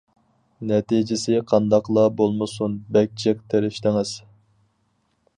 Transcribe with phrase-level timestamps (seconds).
[0.69, 4.15] نەتىجىسى قانداقلا بولمىسۇن، بەك جىق تىرىشتىڭىز.